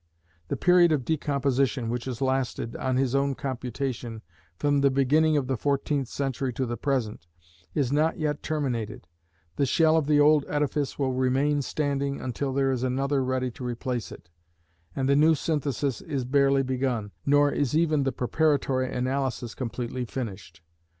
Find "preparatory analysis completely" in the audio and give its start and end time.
18.11-20.03